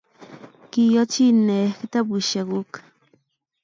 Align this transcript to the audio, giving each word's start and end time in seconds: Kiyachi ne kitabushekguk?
Kiyachi 0.71 1.25
ne 1.45 1.57
kitabushekguk? 1.77 2.71